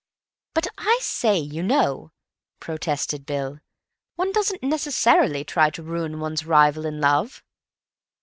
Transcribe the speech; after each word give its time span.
"But, 0.55 0.65
I 0.79 0.97
say, 1.03 1.37
you 1.37 1.61
know," 1.61 2.11
protested 2.59 3.23
Bill, 3.23 3.59
"one 4.15 4.31
doesn't 4.31 4.63
necessarily 4.63 5.43
try 5.43 5.69
to 5.69 5.83
ruin 5.83 6.19
one's 6.19 6.43
rival 6.43 6.87
in 6.87 6.99
love." 6.99 7.43